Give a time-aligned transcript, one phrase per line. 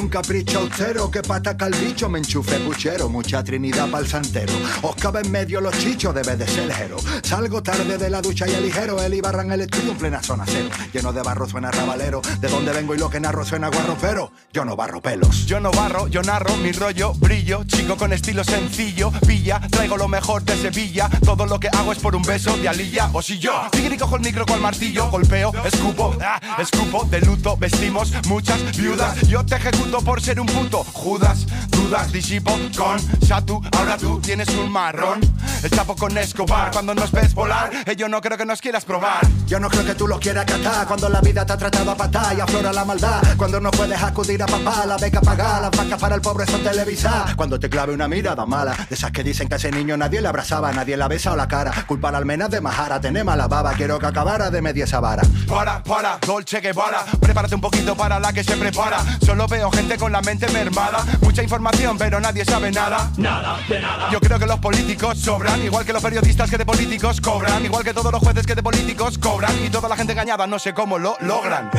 [0.00, 4.52] Un capricho austero que pataca el bicho me enchufe puchero, mucha trinidad pa'l santero.
[4.82, 6.96] Os cabe en medio los chichos, debe de ser ligero.
[7.22, 10.44] Salgo tarde de la ducha y ligero, el Ibarra en el estudio en plena zona
[10.46, 10.68] cero.
[10.92, 14.32] Lleno de barro suena rabalero, de dónde vengo y lo que narro suena guarro, pero
[14.52, 15.46] yo no barro pelos.
[15.46, 20.08] Yo no barro, yo narro mi rollo, brillo, chico con estilo sencillo, pilla, traigo lo
[20.08, 23.38] mejor de Sevilla, todo lo que hago es por un beso de alilla, o si
[23.38, 28.76] yo, tigre cojo el micro con martillo, golpeo, escupo, ah, escupo, de luto, vestimos muchas
[28.76, 34.20] viudas, yo te ejecuto por ser un puto, Judas, dudas, disipo con Satu, ahora tú
[34.20, 35.20] tienes un marrón,
[35.62, 38.84] el chapo con Escobar, cuando nos ves volar, eh, yo no creo que nos quieras
[38.84, 39.20] probar.
[39.46, 41.94] Yo no creo que tú lo quieras catar cuando la vida te ha tratado a
[41.96, 43.22] patar y aflora la maldad.
[43.36, 46.62] Cuando no puedes acudir a papá, la beca pagar, las vacas para el pobre son
[46.62, 47.36] televisar.
[47.36, 50.20] Cuando te clave una mirada mala, de esas que dicen que a ese niño nadie
[50.20, 51.72] le abrazaba, nadie la besa o la cara.
[51.86, 55.22] Culpa al almenas de majara, tener mala baba, quiero que acabara de media esa vara.
[55.46, 59.04] Para, para, Dolce Guevara, prepárate un poquito para la que se prepara.
[59.24, 63.10] Solo veo gente con la mente mermada, mucha información pero nadie sabe nada.
[63.16, 64.10] Nada, de nada.
[64.10, 67.84] Yo creo que los políticos sobran, igual que los periodistas que de políticos cobran, igual
[67.84, 70.72] que todos los jueces que de políticos cobran, y toda la gente engañada no sé
[70.72, 71.70] cómo lo logran.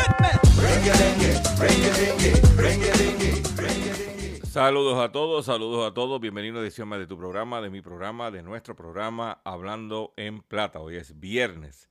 [4.52, 6.22] Saludos a todos, saludos a todos.
[6.22, 10.42] Bienvenido a edición más de tu programa, de mi programa, de nuestro programa Hablando en
[10.42, 10.80] Plata.
[10.80, 11.90] Hoy es viernes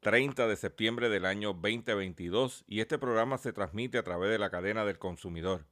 [0.00, 4.50] 30 de septiembre del año 2022 y este programa se transmite a través de la
[4.50, 5.66] cadena del consumidor.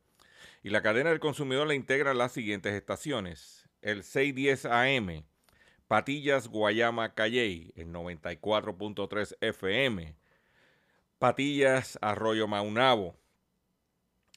[0.62, 3.68] Y la cadena del consumidor la integra las siguientes estaciones.
[3.80, 5.24] El 610 AM,
[5.86, 10.16] Patillas, Guayama, Calley, el 94.3 FM.
[11.18, 13.16] Patillas, Arroyo Maunabo,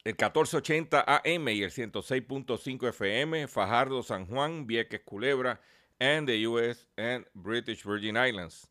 [0.03, 5.62] el 1480 AM y el 106.5 FM, Fajardo, San Juan, Vieques, Culebra,
[6.00, 8.70] and the US and British Virgin Islands.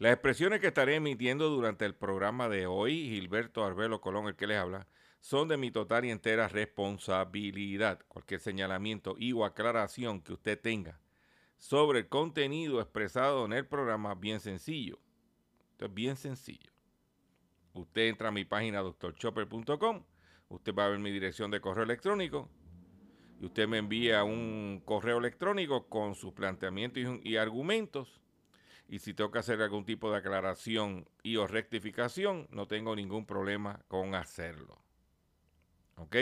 [0.00, 4.46] Las expresiones que estaré emitiendo durante el programa de hoy, Gilberto Arbelo Colón, el que
[4.46, 4.86] les habla,
[5.20, 8.00] son de mi total y entera responsabilidad.
[8.08, 10.98] Cualquier señalamiento y o aclaración que usted tenga
[11.58, 14.98] sobre el contenido expresado en el programa, bien sencillo.
[15.72, 16.72] Esto es bien sencillo.
[17.74, 20.04] Usted entra a mi página drchopper.com,
[20.48, 22.48] usted va a ver mi dirección de correo electrónico
[23.38, 28.18] y usted me envía un correo electrónico con sus planteamientos y argumentos.
[28.90, 33.24] Y si tengo que hacer algún tipo de aclaración y o rectificación, no tengo ningún
[33.24, 34.82] problema con hacerlo.
[35.94, 36.16] ¿Ok?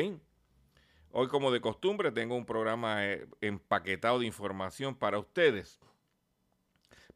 [1.10, 5.80] Hoy, como de costumbre, tengo un programa eh, empaquetado de información para ustedes.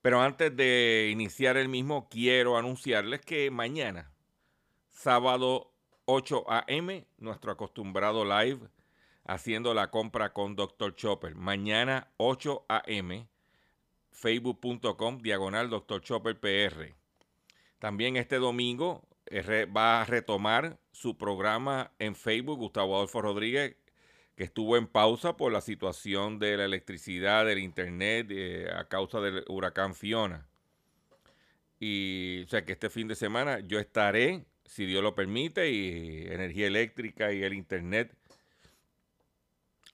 [0.01, 4.11] Pero antes de iniciar el mismo, quiero anunciarles que mañana,
[4.89, 5.75] sábado
[6.07, 8.71] 8 a.m., nuestro acostumbrado live
[9.27, 10.97] haciendo la compra con Dr.
[10.97, 11.35] Chopper.
[11.35, 13.29] Mañana 8 a.m.,
[14.13, 16.01] facebook.com, diagonal Dr.
[16.01, 16.95] Chopper PR.
[17.79, 23.77] También este domingo eh, va a retomar su programa en Facebook, Gustavo Adolfo Rodríguez,
[24.37, 29.21] que estuvo en pausa por la situación de la electricidad, del internet, eh, a causa
[29.21, 30.47] del huracán Fiona.
[31.81, 36.27] Y o sea que este fin de semana yo estaré, si Dios lo permite, y
[36.29, 38.15] energía eléctrica y el internet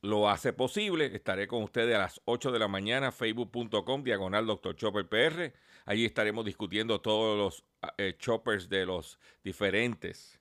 [0.03, 1.15] lo hace posible.
[1.15, 4.77] Estaré con ustedes a las 8 de la mañana, facebook.com, diagonal Dr.
[4.77, 5.53] Chopper PR.
[5.85, 7.65] Allí estaremos discutiendo todos los
[7.97, 10.39] eh, choppers de los diferentes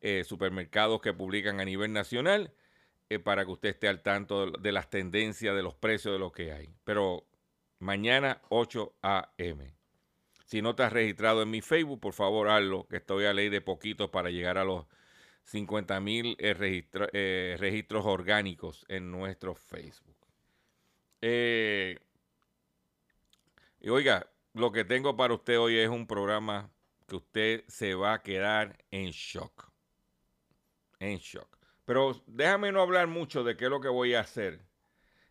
[0.00, 2.52] eh, supermercados que publican a nivel nacional
[3.08, 6.32] eh, para que usted esté al tanto de las tendencias, de los precios de lo
[6.32, 6.74] que hay.
[6.84, 7.26] Pero
[7.78, 9.74] mañana 8 a.m.
[10.44, 13.48] Si no te has registrado en mi Facebook, por favor hazlo, que estoy a ley
[13.48, 14.86] de poquitos para llegar a los
[15.46, 20.16] 50 mil eh, registros orgánicos en nuestro Facebook.
[21.22, 21.98] Eh,
[23.80, 26.70] y oiga, lo que tengo para usted hoy es un programa
[27.06, 29.70] que usted se va a quedar en shock.
[30.98, 31.56] En shock.
[31.84, 34.66] Pero déjame no hablar mucho de qué es lo que voy a hacer.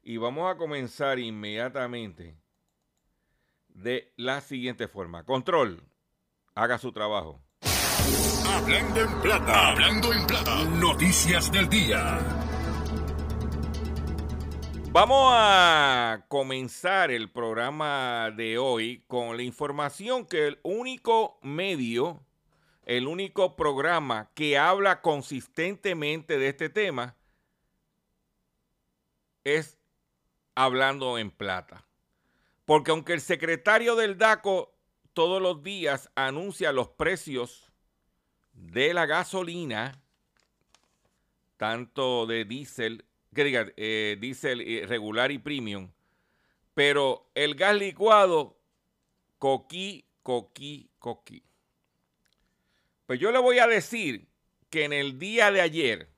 [0.01, 2.38] Y vamos a comenzar inmediatamente
[3.67, 5.25] de la siguiente forma.
[5.25, 5.83] Control,
[6.53, 7.44] haga su trabajo.
[8.56, 12.18] Hablando en plata, hablando en plata, noticias del día.
[14.92, 22.24] Vamos a comenzar el programa de hoy con la información que el único medio,
[22.86, 27.18] el único programa que habla consistentemente de este tema
[29.44, 29.78] es
[30.56, 31.86] Hablando en Plata.
[32.63, 34.74] Porque aunque el secretario del DACO
[35.12, 37.64] todos los días anuncia los precios
[38.56, 40.02] de la gasolina,
[41.57, 45.92] tanto de diésel, que diga, eh, diésel eh, regular y premium,
[46.74, 48.57] pero el gas licuado,
[49.38, 51.44] coquí, coquí, coquí.
[53.06, 54.28] Pues yo le voy a decir
[54.69, 56.10] que en el día de ayer,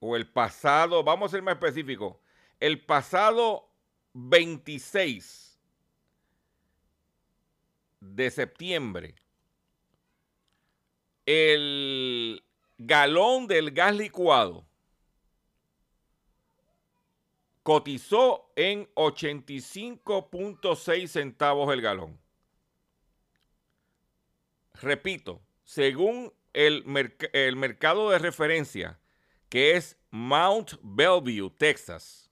[0.00, 2.16] o el pasado, vamos a ser más específicos,
[2.60, 3.70] el pasado
[4.14, 5.58] 26
[8.00, 9.14] de septiembre,
[11.26, 12.42] el
[12.78, 14.66] galón del gas licuado
[17.62, 22.20] cotizó en 85.6 centavos el galón.
[24.74, 26.84] Repito, según el,
[27.32, 29.00] el, mercado de referencia,
[29.48, 32.30] que es Mount Bellevue, Texas,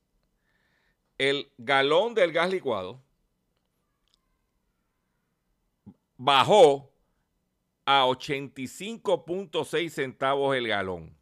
[1.16, 3.00] el galón del gas licuado
[6.18, 6.91] bajó
[7.84, 11.16] a 85.6 centavos el galón.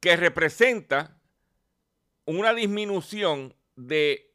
[0.00, 1.18] Que representa
[2.26, 4.32] una disminución de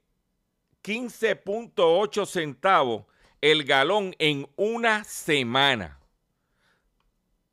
[0.84, 3.06] 15.8 centavos
[3.42, 6.00] el galón en una semana.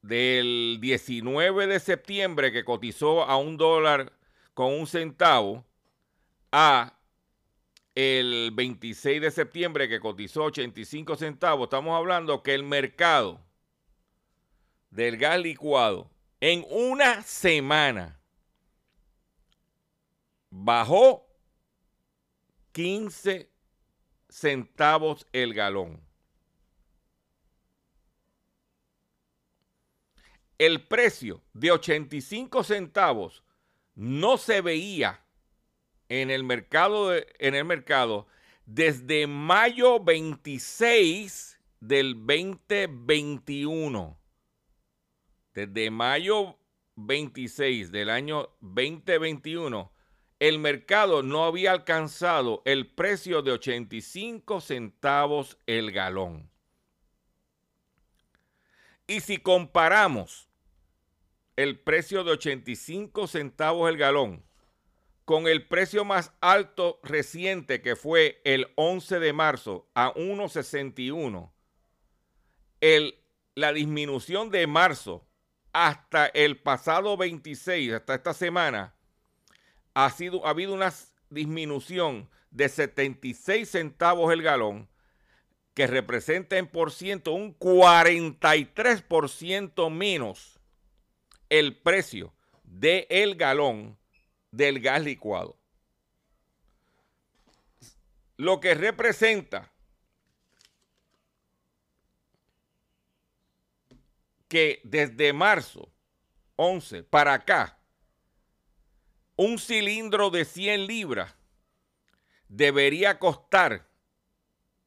[0.02, 4.12] Del 19 de septiembre que cotizó a un dólar
[4.54, 5.64] con un centavo
[6.52, 6.95] a
[7.96, 13.40] el 26 de septiembre que cotizó 85 centavos, estamos hablando que el mercado
[14.90, 16.10] del gas licuado
[16.40, 18.20] en una semana
[20.50, 21.26] bajó
[22.72, 23.50] 15
[24.28, 25.98] centavos el galón.
[30.58, 33.42] El precio de 85 centavos
[33.94, 35.25] no se veía
[36.08, 38.26] en el mercado, en el mercado
[38.66, 44.18] desde mayo 26 del 2021.
[45.54, 46.58] Desde mayo
[46.96, 49.92] 26 del año 2021,
[50.38, 56.50] el mercado no había alcanzado el precio de 85 centavos el galón.
[59.06, 60.48] Y si comparamos
[61.54, 64.45] el precio de 85 centavos el galón
[65.26, 71.50] con el precio más alto reciente que fue el 11 de marzo a 1.61,
[73.56, 75.26] la disminución de marzo
[75.72, 78.94] hasta el pasado 26, hasta esta semana,
[79.94, 80.92] ha, sido, ha habido una
[81.28, 84.88] disminución de 76 centavos el galón,
[85.74, 90.60] que representa en por ciento un 43% menos
[91.48, 93.98] el precio del el galón
[94.56, 95.56] del gas licuado.
[98.36, 99.70] Lo que representa
[104.48, 105.90] que desde marzo
[106.56, 107.78] 11 para acá,
[109.36, 111.34] un cilindro de 100 libras
[112.48, 113.86] debería costar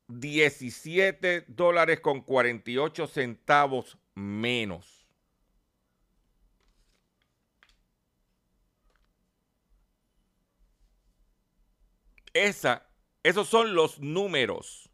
[0.07, 4.98] 17 dólares con 48 centavos menos.
[12.33, 12.87] Esa,
[13.23, 14.89] esos son los números.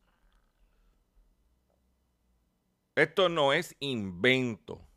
[2.96, 4.88] Esto no es invento.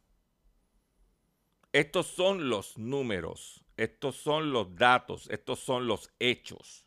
[1.72, 6.86] Estos son los números, estos son los datos, estos son los hechos.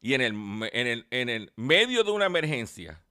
[0.00, 0.34] Y en el,
[0.72, 3.04] en el, en el medio de una emergencia,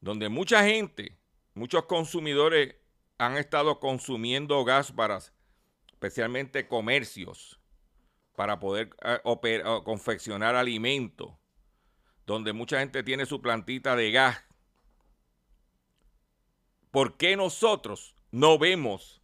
[0.00, 1.18] donde mucha gente,
[1.54, 2.74] muchos consumidores
[3.18, 5.20] han estado consumiendo gas para
[6.02, 7.60] especialmente comercios,
[8.34, 9.20] para poder eh,
[9.84, 11.30] confeccionar alimentos,
[12.26, 14.42] donde mucha gente tiene su plantita de gas.
[16.90, 19.22] ¿Por qué nosotros no vemos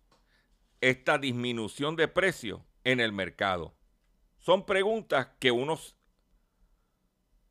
[0.80, 3.74] esta disminución de precio en el mercado?
[4.38, 5.76] Son preguntas que uno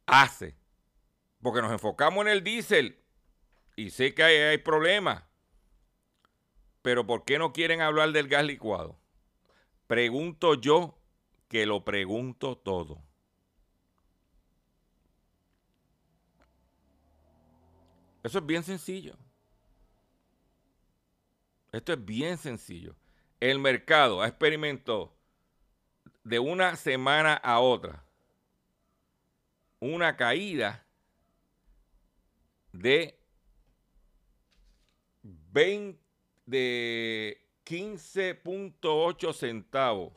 [0.05, 0.55] hace
[1.41, 3.03] Porque nos enfocamos en el diésel
[3.75, 5.25] y sé que hay, hay problemas.
[6.81, 8.97] Pero ¿por qué no quieren hablar del gas licuado?
[9.87, 10.97] Pregunto yo
[11.47, 13.01] que lo pregunto todo.
[18.23, 19.15] Eso es bien sencillo.
[21.71, 22.95] Esto es bien sencillo.
[23.39, 25.13] El mercado ha experimentado
[26.23, 28.03] de una semana a otra
[29.79, 30.85] una caída
[32.71, 33.17] de
[35.23, 35.99] 20
[36.45, 40.13] de 15.8 centavos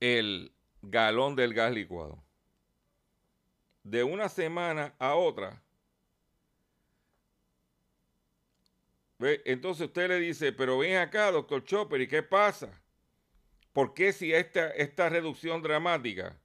[0.00, 2.22] el galón del gas licuado.
[3.84, 5.62] De una semana a otra.
[9.20, 12.82] Entonces usted le dice, pero ven acá, doctor Chopper, ¿y qué pasa?
[13.72, 16.36] ¿Por qué si esta, esta reducción dramática?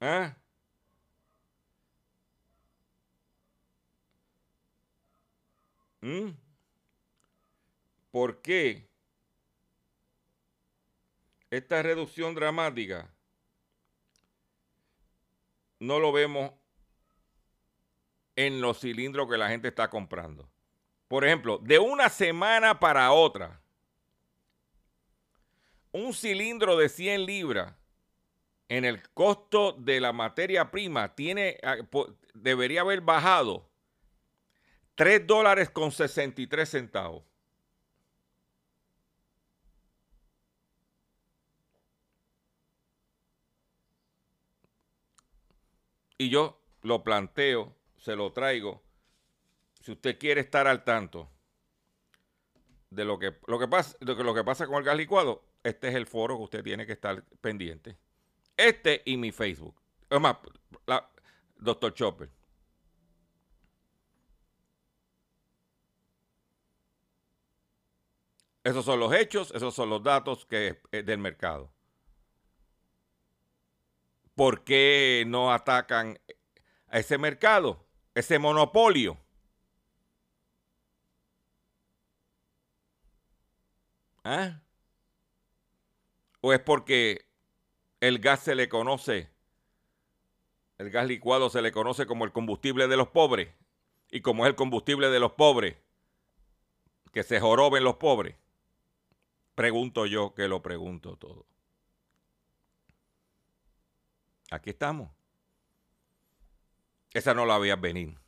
[0.00, 0.39] ¿Ah?
[6.00, 6.30] ¿Mm?
[8.10, 8.88] ¿Por qué
[11.50, 13.12] esta reducción dramática
[15.78, 16.52] no lo vemos
[18.36, 20.48] en los cilindros que la gente está comprando?
[21.06, 23.60] Por ejemplo, de una semana para otra,
[25.92, 27.74] un cilindro de 100 libras
[28.68, 31.76] en el costo de la materia prima tiene, ah,
[32.34, 33.69] debería haber bajado
[35.00, 37.24] 3 dólares con 63 centavos.
[46.18, 48.82] Y yo lo planteo, se lo traigo.
[49.80, 51.30] Si usted quiere estar al tanto
[52.90, 55.94] de lo que, lo que, pasa, lo que, pasa con el gas licuado, este es
[55.94, 57.96] el foro que usted tiene que estar pendiente.
[58.54, 59.80] Este y mi Facebook.
[60.10, 60.36] Es más,
[60.84, 61.10] la,
[61.56, 62.39] Doctor Chopper.
[68.62, 71.72] Esos son los hechos, esos son los datos que, eh, del mercado.
[74.34, 76.18] ¿Por qué no atacan
[76.88, 79.18] a ese mercado, ese monopolio?
[84.24, 84.60] ¿Ah?
[86.42, 87.26] ¿O es porque
[88.00, 89.30] el gas se le conoce,
[90.78, 93.48] el gas licuado se le conoce como el combustible de los pobres?
[94.10, 95.76] Y como es el combustible de los pobres,
[97.12, 98.36] que se joroben los pobres.
[99.54, 101.46] Pregunto yo que lo pregunto todo.
[104.50, 105.10] Aquí estamos.
[107.12, 108.18] Esa no la había venir.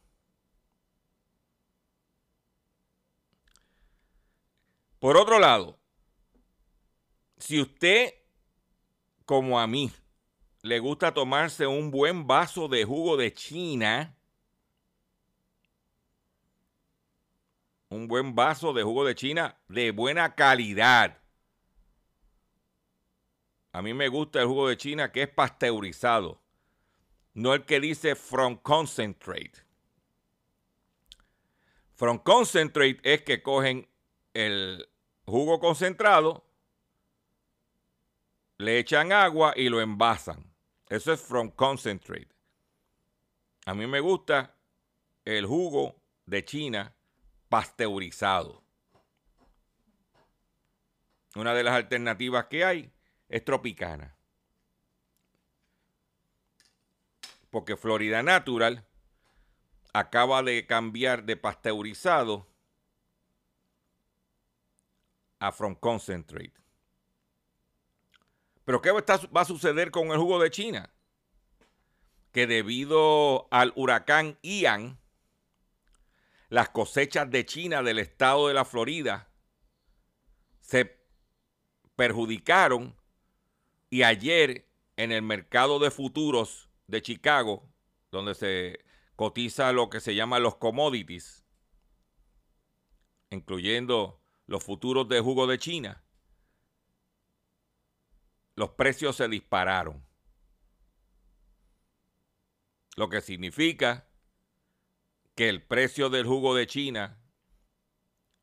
[4.99, 5.81] Por otro lado,
[7.37, 8.15] si usted,
[9.25, 9.91] como a mí,
[10.63, 14.17] le gusta tomarse un buen vaso de jugo de China,
[17.93, 21.19] un buen vaso de jugo de China de buena calidad,
[23.73, 26.41] a mí me gusta el jugo de China que es pasteurizado,
[27.35, 29.53] no el que dice from concentrate.
[31.95, 33.87] From concentrate es que cogen
[34.33, 34.89] el
[35.27, 36.45] jugo concentrado,
[38.57, 40.51] le echan agua y lo envasan.
[40.89, 42.29] Eso es from concentrate.
[43.67, 44.55] A mí me gusta
[45.25, 45.97] el jugo
[46.27, 46.95] de China
[47.53, 48.63] pasteurizado.
[51.35, 52.91] Una de las alternativas que hay
[53.29, 54.17] es tropicana.
[57.51, 58.87] Porque Florida Natural
[59.93, 62.49] acaba de cambiar de pasteurizado
[65.39, 66.55] a From Concentrate.
[68.65, 70.89] Pero ¿qué va a suceder con el jugo de China?
[72.33, 75.02] Que debido al huracán Ian,
[76.53, 79.33] las cosechas de China del estado de la Florida
[80.61, 81.03] se
[81.97, 82.95] perjudicaron
[83.89, 87.67] y ayer en el mercado de futuros de Chicago,
[88.11, 88.85] donde se
[89.17, 91.43] cotiza lo que se llama los commodities,
[93.31, 96.05] incluyendo los futuros de jugo de China,
[98.57, 100.07] los precios se dispararon.
[102.95, 104.07] Lo que significa
[105.35, 107.19] que el precio del jugo de China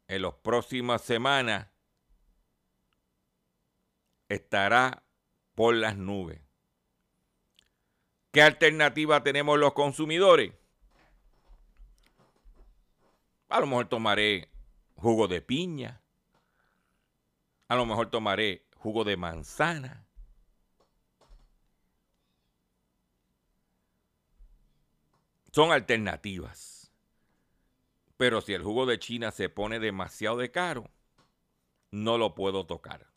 [0.07, 1.67] en las próximas semanas
[4.27, 5.03] estará
[5.55, 6.41] por las nubes.
[8.31, 10.53] ¿Qué alternativa tenemos los consumidores?
[13.49, 14.49] A lo mejor tomaré
[14.95, 16.01] jugo de piña.
[17.67, 20.05] A lo mejor tomaré jugo de manzana.
[25.51, 26.78] Son alternativas.
[28.19, 30.91] Pero si el jugo de China se pone demasiado de caro,
[31.89, 33.07] no lo puedo tocar.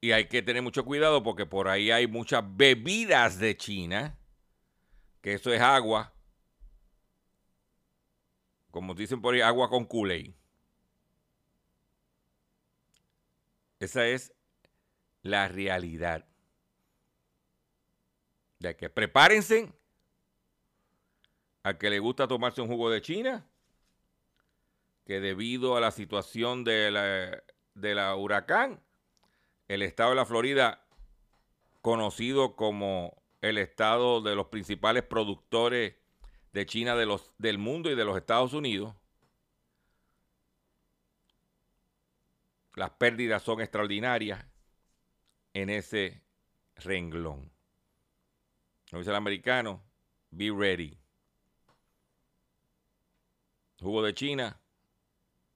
[0.00, 4.18] Y hay que tener mucho cuidado porque por ahí hay muchas bebidas de China,
[5.20, 6.14] que eso es agua,
[8.70, 10.34] como dicen por ahí, agua con kool
[13.78, 14.32] Esa es
[15.20, 16.26] la realidad.
[18.58, 19.70] De que prepárense
[21.64, 23.46] a que le gusta tomarse un jugo de China,
[25.06, 27.42] que debido a la situación de la,
[27.74, 28.80] de la huracán,
[29.68, 30.84] el estado de la Florida,
[31.80, 35.94] conocido como el estado de los principales productores
[36.52, 38.94] de China de los, del mundo y de los Estados Unidos,
[42.74, 44.44] las pérdidas son extraordinarias
[45.54, 46.22] en ese
[46.76, 47.50] renglón.
[48.90, 49.82] Como dice el americano,
[50.30, 51.03] be ready.
[53.80, 54.60] Jugo de China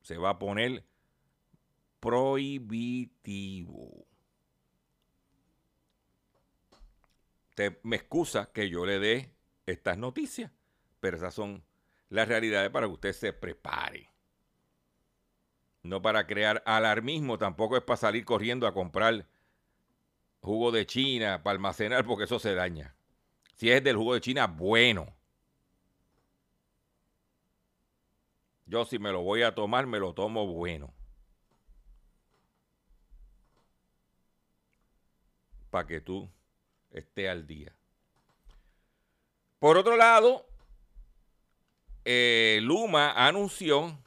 [0.03, 0.85] se va a poner
[2.01, 4.07] prohibitivo.
[7.55, 9.35] Te, me excusa que yo le dé
[9.67, 10.53] estas noticias,
[11.01, 11.65] pero esas son
[12.09, 14.11] las realidades para que usted se prepare.
[15.83, 19.27] No para crear alarmismo, tampoco es para salir corriendo a comprar
[20.41, 22.95] jugo de China para almacenar porque eso se daña.
[23.55, 25.18] Si es del jugo de China, bueno.
[28.69, 30.95] Yo si me lo voy a tomar, me lo tomo bueno.
[35.71, 36.29] para que tú
[36.91, 37.75] estés al día.
[39.59, 40.47] Por otro lado,
[42.05, 43.99] eh, Luma anunció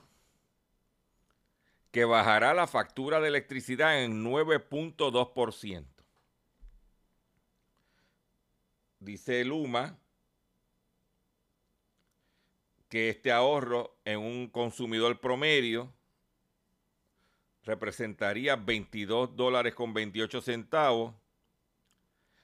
[1.91, 5.86] que bajará la factura de electricidad en 9.2%.
[9.00, 9.97] Dice Luma
[12.91, 15.91] que este ahorro en un consumidor promedio
[17.63, 21.15] representaría 22 dólares con 28 centavos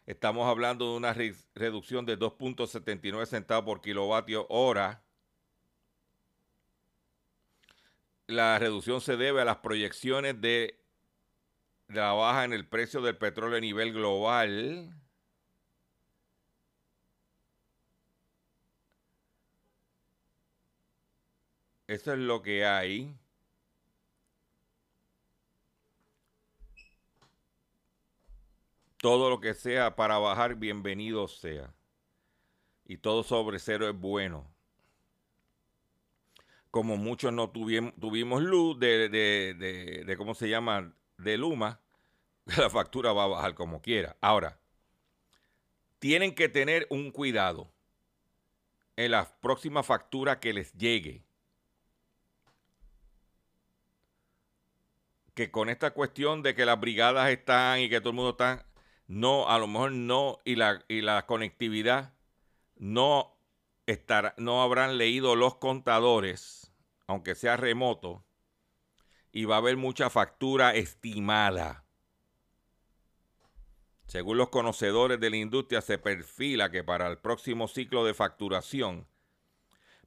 [0.07, 1.13] Estamos hablando de una
[1.53, 5.03] reducción de 2.79 centavos por kilovatio hora.
[8.25, 10.79] La reducción se debe a las proyecciones de
[11.89, 14.97] la baja en el precio del petróleo a nivel global.
[21.87, 23.15] Eso es lo que hay.
[28.97, 31.73] Todo lo que sea para bajar, bienvenido sea.
[32.85, 34.45] Y todo sobre cero es bueno.
[36.71, 40.93] Como muchos no tuvimos, tuvimos luz de, de, ¿cómo se llama?
[41.17, 41.79] De Luma,
[42.57, 44.17] la factura va a bajar como quiera.
[44.19, 44.59] Ahora,
[45.99, 47.71] tienen que tener un cuidado
[48.97, 51.26] en la próxima factura que les llegue.
[55.37, 58.65] Que con esta cuestión de que las brigadas están y que todo el mundo está,
[59.05, 62.15] no, a lo mejor no, y la, y la conectividad
[62.75, 63.37] no,
[63.85, 66.73] estará, no habrán leído los contadores,
[67.05, 68.25] aunque sea remoto,
[69.31, 71.85] y va a haber mucha factura estimada.
[74.07, 79.07] Según los conocedores de la industria, se perfila que para el próximo ciclo de facturación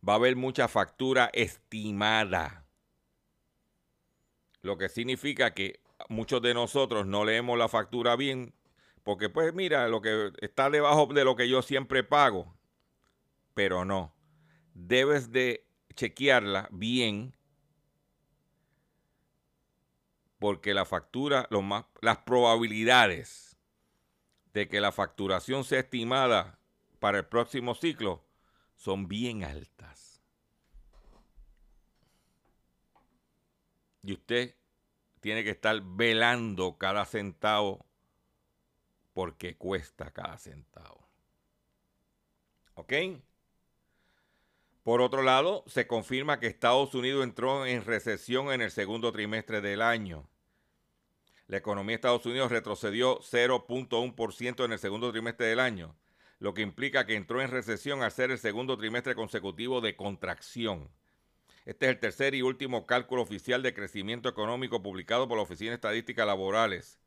[0.06, 2.66] va a haber mucha factura estimada.
[4.62, 8.54] Lo que significa que muchos de nosotros no leemos la factura bien
[9.02, 12.54] porque pues mira, lo que está debajo de lo que yo siempre pago,
[13.54, 14.14] pero no.
[14.74, 17.34] Debes de chequearla bien
[20.38, 21.48] porque la factura,
[22.00, 23.56] las probabilidades
[24.52, 26.58] de que la facturación sea estimada
[26.98, 28.24] para el próximo ciclo
[28.76, 30.09] son bien altas.
[34.02, 34.54] Y usted
[35.20, 37.84] tiene que estar velando cada centavo
[39.12, 41.08] porque cuesta cada centavo.
[42.74, 42.92] ¿Ok?
[44.82, 49.60] Por otro lado, se confirma que Estados Unidos entró en recesión en el segundo trimestre
[49.60, 50.28] del año.
[51.48, 55.96] La economía de Estados Unidos retrocedió 0.1% en el segundo trimestre del año,
[56.38, 60.88] lo que implica que entró en recesión al ser el segundo trimestre consecutivo de contracción.
[61.70, 65.70] Este es el tercer y último cálculo oficial de crecimiento económico publicado por la Oficina
[65.70, 66.98] de Estadísticas Laborales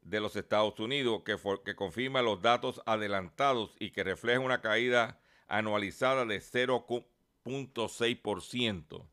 [0.00, 1.36] de los Estados Unidos que,
[1.76, 9.08] confirma los datos adelantados y que refleja una caída anualizada de 0.6%.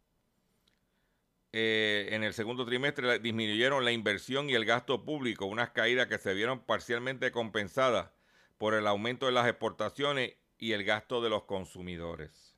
[1.51, 6.17] Eh, en el segundo trimestre disminuyeron la inversión y el gasto público, unas caídas que
[6.17, 8.09] se vieron parcialmente compensadas
[8.57, 12.52] por el aumento de las exportaciones y el gasto de los consumidores.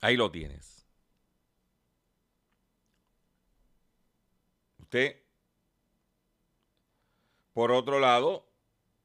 [0.00, 0.86] Ahí lo tienes.
[4.78, 5.22] Usted,
[7.52, 8.48] por otro lado,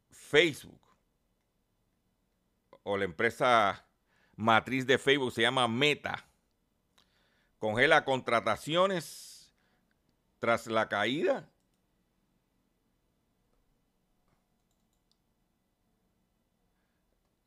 [0.10, 0.82] Facebook
[2.84, 3.86] o la empresa
[4.36, 6.26] matriz de Facebook se llama Meta.
[7.60, 9.54] Congela contrataciones
[10.40, 11.50] tras la caída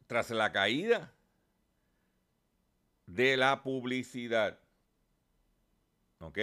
[0.09, 1.13] tras la caída
[3.09, 4.61] de la publicidad.
[6.21, 6.39] ¿Ok?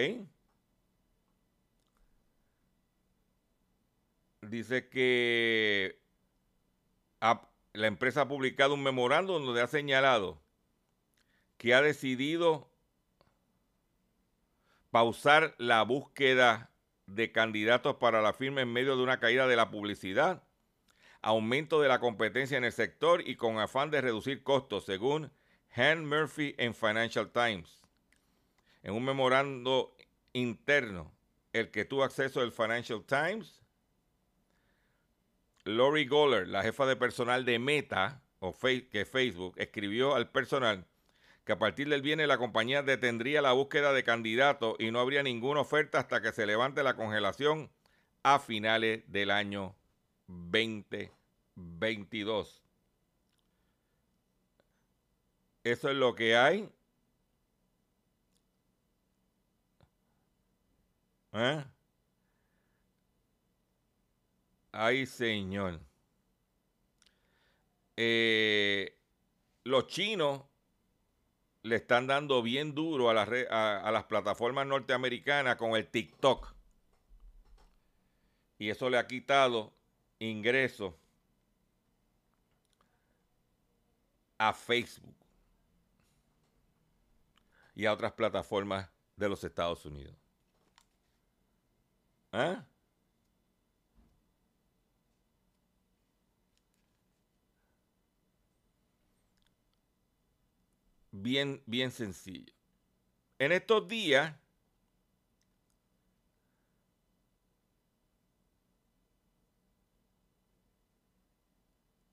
[4.41, 5.99] Dice que
[7.19, 10.41] la empresa ha publicado un memorándum donde ha señalado
[11.57, 12.69] que ha decidido
[14.91, 16.71] pausar la búsqueda
[17.05, 20.43] de candidatos para la firma en medio de una caída de la publicidad,
[21.21, 25.31] aumento de la competencia en el sector y con afán de reducir costos, según
[25.75, 27.81] Han Murphy en Financial Times.
[28.83, 29.95] En un memorando
[30.33, 31.11] interno,
[31.53, 33.61] el que tuvo acceso al Financial Times,
[35.63, 40.85] Lori Goller, la jefa de personal de Meta, o que Facebook, escribió al personal
[41.45, 45.21] que a partir del viernes la compañía detendría la búsqueda de candidatos y no habría
[45.21, 47.69] ninguna oferta hasta que se levante la congelación
[48.23, 49.75] a finales del año
[50.27, 52.64] 2022.
[55.65, 56.69] Eso es lo que hay.
[61.33, 61.65] ¿Eh?
[64.71, 65.79] Ay, señor.
[67.97, 68.95] Eh,
[69.63, 70.43] los chinos
[71.63, 76.53] le están dando bien duro a, a, las plataformas norteamericanas con el TikTok.
[78.59, 79.73] Y eso le ha quitado
[80.19, 80.93] ingresos
[84.37, 85.24] a Facebook
[87.75, 90.15] y a otras plataformas de los Estados Unidos.
[92.31, 92.57] ¿Eh?
[101.25, 102.53] bien, bien sencillo.
[103.39, 104.35] En estos días,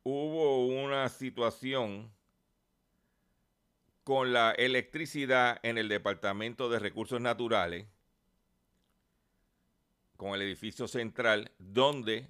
[0.04, 2.10] hubo una situación
[4.04, 7.86] con la electricidad en el Departamento de Recursos Naturales,
[10.16, 12.28] con el edificio central, donde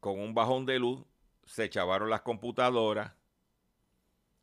[0.00, 1.04] con un bajón de luz
[1.44, 3.12] se chavaron las computadoras,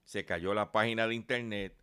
[0.05, 1.75] se cayó la página de internet.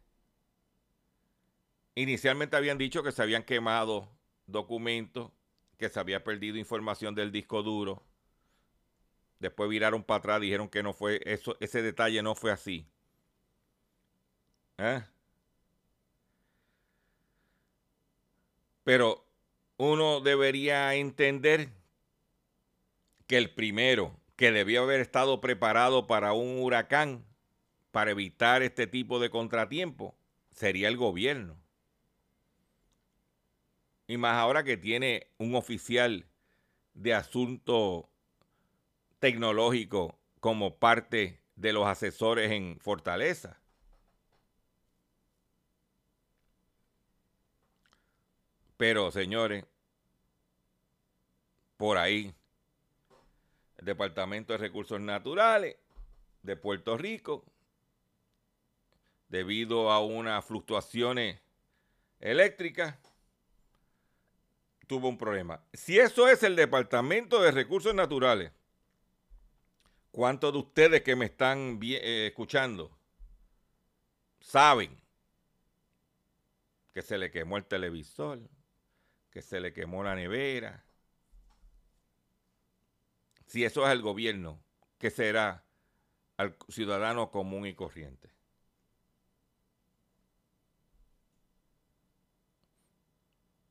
[1.95, 4.09] Inicialmente habían dicho que se habían quemado
[4.47, 5.31] documentos,
[5.79, 8.03] que se había perdido información del disco duro.
[9.39, 12.89] Después viraron para atrás, dijeron que no fue, eso, ese detalle no fue así.
[14.79, 15.03] ¿Eh?
[18.85, 19.25] Pero
[19.79, 21.71] uno debería entender
[23.27, 27.25] que el primero que debió haber estado preparado para un huracán
[27.91, 30.15] para evitar este tipo de contratiempo
[30.53, 31.57] sería el gobierno.
[34.07, 36.27] Y más ahora que tiene un oficial
[36.95, 38.09] de asunto
[39.19, 43.59] tecnológico como parte de los asesores en Fortaleza.
[48.77, 49.65] Pero, señores,
[51.77, 52.35] por ahí,
[53.79, 55.77] el Departamento de Recursos Naturales
[56.43, 57.45] de Puerto Rico
[59.29, 61.41] debido a unas fluctuaciones
[62.21, 62.97] eléctricas,
[64.87, 65.63] tuvo un problema.
[65.73, 68.53] Si eso es el Departamento de Recursos Naturales,
[70.11, 72.97] ¿cuántos de ustedes que me están eh, escuchando
[74.41, 74.97] saben
[76.95, 78.41] que se le quemó el televisor,
[79.37, 80.83] que se le quemó la nevera?
[83.45, 84.65] Si eso es el gobierno,
[84.97, 85.63] ¿qué será
[86.39, 88.31] al ciudadano común y corriente?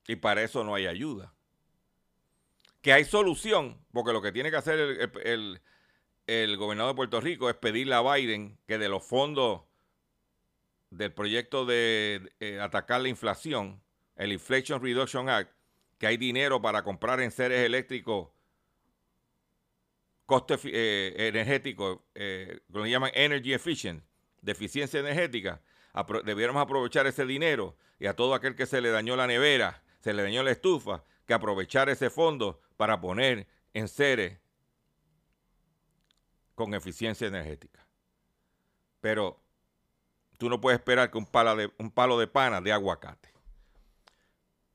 [0.07, 1.33] Y para eso no hay ayuda.
[2.83, 4.77] Que hay solución, porque lo que tiene que hacer
[6.27, 9.63] el, gobernador de Puerto Rico es pedirle a Biden que de los fondos
[10.91, 13.81] del proyecto de eh, atacar la inflación,
[14.15, 15.54] el Inflation Reduction Act,
[15.97, 18.29] que hay dinero para comprar en seres eléctricos
[20.25, 24.03] costo eh, energético, eh, lo llaman energy efficient,
[24.41, 25.61] de eficiencia energética,
[26.23, 30.13] debiéramos aprovechar ese dinero y a todo aquel que se le dañó la nevera, se
[30.13, 34.39] le dañó la estufa, que aprovechar ese fondo para poner en seres
[36.53, 37.85] con eficiencia energética.
[39.01, 39.41] Pero
[40.37, 43.34] tú no puedes esperar que un de, un palo de pana de aguacate.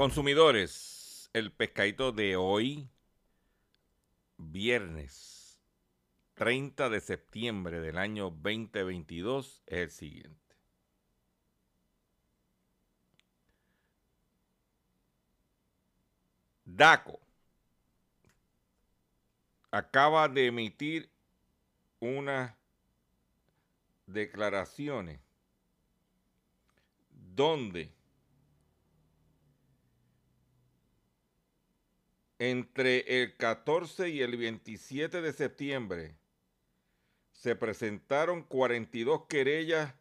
[0.00, 2.88] Consumidores, el pescadito de hoy,
[4.38, 5.60] viernes
[6.36, 10.56] 30 de septiembre del año 2022, es el siguiente.
[16.64, 17.20] DACO
[19.70, 21.10] acaba de emitir
[21.98, 22.54] unas
[24.06, 25.20] declaraciones
[27.10, 27.99] donde
[32.40, 36.16] entre el 14 y el 27 de septiembre
[37.32, 39.94] se presentaron 42 querellas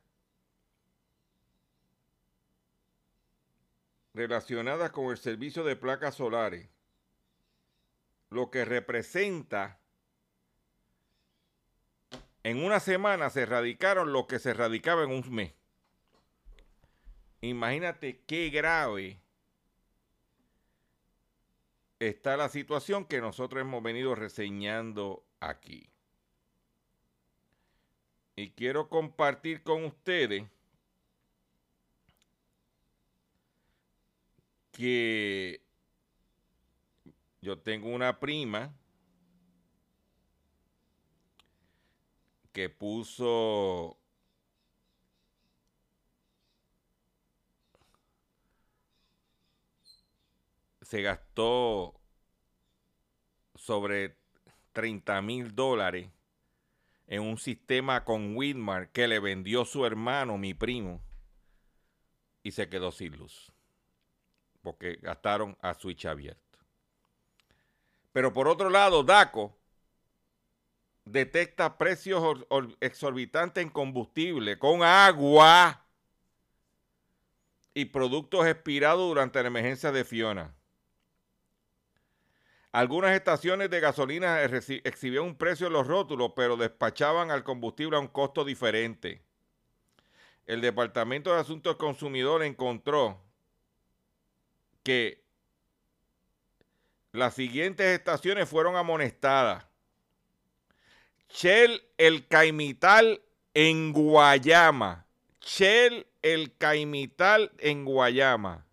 [4.13, 6.69] relacionadas con el servicio de placas solares,
[8.29, 9.77] lo que representa
[12.43, 15.53] en una semana se erradicaron lo que se erradicaba en un mes.
[17.41, 19.19] Imagínate qué grave
[21.99, 25.89] está la situación que nosotros hemos venido reseñando aquí.
[28.35, 30.45] Y quiero compartir con ustedes
[34.71, 35.61] que
[37.41, 38.73] yo tengo una prima
[42.53, 43.98] que puso
[50.89, 51.93] se gastó
[53.53, 54.17] sobre
[54.71, 56.09] 30 mil dólares
[57.05, 60.99] en un sistema con Widmar que le vendió su hermano, mi primo,
[62.41, 63.53] y se quedó sin luz.
[64.63, 66.57] Porque gastaron a switch abierto.
[68.11, 69.55] Pero por otro lado, DACO
[71.05, 72.43] detecta precios
[72.79, 75.85] exorbitantes en combustible con agua
[77.75, 80.55] y productos expirados durante la emergencia de Fiona.
[82.71, 87.99] Algunas estaciones de gasolina exhibían un precio en los rótulos, pero despachaban al combustible a
[87.99, 89.23] un costo diferente.
[90.45, 93.19] El Departamento de Asuntos Consumidores encontró
[94.83, 95.23] que
[97.11, 99.65] las siguientes estaciones fueron amonestadas.
[101.29, 103.21] Shell El Caimital
[103.53, 105.05] en Guayama.
[105.41, 108.65] Shell El Caimital en Guayama.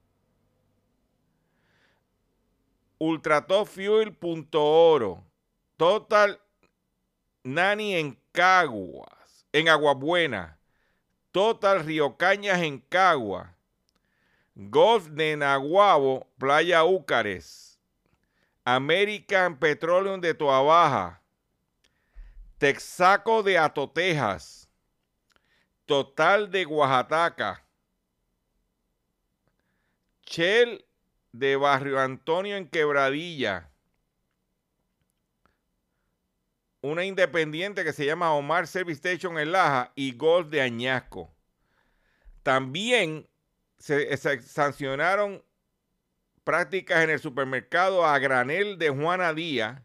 [2.99, 5.23] Ultratopfuel.oro.
[5.77, 6.41] Total
[7.45, 10.59] Nani en Caguas, en Aguabuena.
[11.33, 13.55] Total Río Cañas en Cagua.
[14.55, 17.79] Golf de Naguabo, Playa Úcares.
[18.65, 21.21] American Petroleum de Toabaja.
[22.57, 24.71] Texaco de Atotejas.
[25.85, 27.63] Total de Oaxaca.
[30.25, 30.86] Shell
[31.39, 33.69] de Barrio Antonio en Quebradilla.
[36.81, 41.31] Una independiente que se llama Omar Service Station en Laja y Golf de Añasco.
[42.43, 43.29] También
[43.79, 45.45] se, sancionaron
[46.45, 49.83] prácticas en el supermercado a granel de Juana Díaz,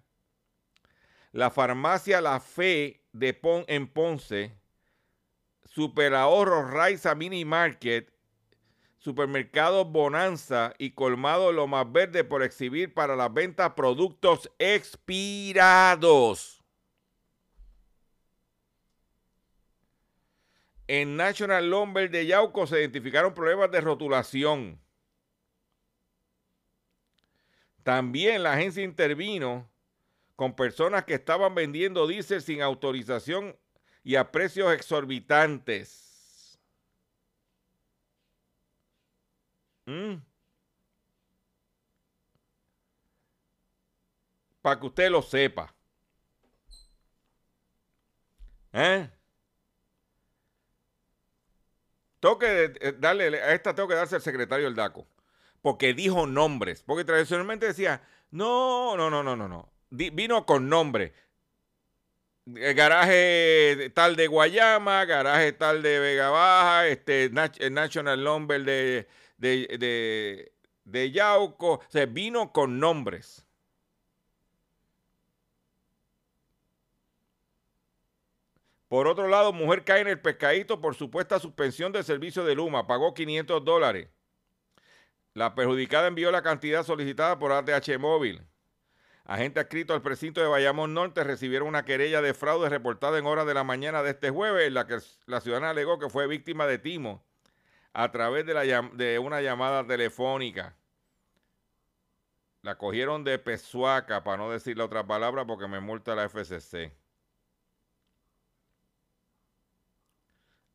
[1.31, 3.37] la farmacia La Fe de
[3.67, 4.55] en Ponce,
[5.65, 8.13] Superahorro Raiza Mini Market
[9.01, 15.43] Supermercado Bonanza y Colmado Lo Más Verde por exhibir para la venta productos expirados.
[20.87, 24.79] En National Lumber de Yauco se identificaron problemas de rotulación.
[27.81, 29.67] También la agencia intervino
[30.35, 33.57] con personas que estaban vendiendo diésel sin autorización
[34.03, 36.11] y a precios exorbitantes.
[39.91, 40.21] Mm.
[44.62, 45.73] Para que usted lo sepa.
[48.73, 49.10] ¿Eh?
[52.19, 55.06] Tengo que darle, a esta tengo que darse al secretario del DACO.
[55.62, 56.84] porque dijo nombres.
[56.84, 58.01] Porque tradicionalmente decía,
[58.32, 59.71] no, no, no, no, no, no.
[59.89, 61.13] vino con nombre.
[62.56, 69.08] Eh, garaje tal de Guayama, garaje tal de Vega Baja, este National Lumber de,
[69.41, 70.54] de, de,
[70.86, 71.73] de Yauco.
[71.73, 73.45] O sea, vino con nombres.
[78.88, 82.88] Por otro lado, mujer cae en el pescadito por supuesta suspensión del servicio de Luma.
[82.88, 84.10] Pagó 500 dólares.
[85.34, 88.41] La perjudicada envió la cantidad solicitada por ATH Móvil.
[89.23, 93.47] Agentes adscritos al precinto de Bayamón Norte recibieron una querella de fraude reportada en horas
[93.47, 96.67] de la mañana de este jueves, en la que la ciudadana alegó que fue víctima
[96.67, 97.23] de timo
[97.93, 100.75] a través de, una llamada telefónica.
[102.62, 106.93] La cogieron de pesuaca, para no decir la otra palabra, porque me multa la FCC.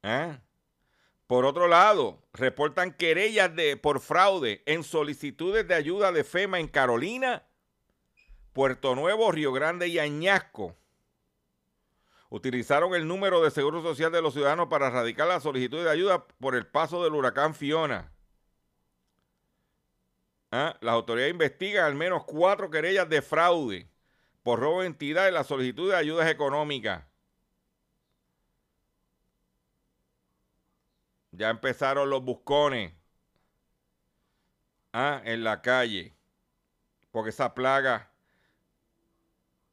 [0.02, 0.38] ¿Eh?
[1.26, 6.68] Por otro lado, reportan querellas de, por fraude en solicitudes de ayuda de FEMA en
[6.68, 7.44] Carolina,
[8.52, 10.76] Puerto Nuevo, Río Grande y Añasco.
[12.28, 16.26] Utilizaron el número de seguro social de los ciudadanos para erradicar la solicitud de ayuda
[16.26, 18.12] por el paso del huracán Fiona.
[20.50, 20.76] ¿Ah?
[20.80, 23.88] Las autoridades investigan al menos cuatro querellas de fraude
[24.42, 27.04] por robo de entidad en la solicitud de ayudas económicas.
[31.32, 32.92] Ya empezaron los buscones
[34.92, 36.14] ah, en la calle.
[37.10, 38.10] Porque esa plaga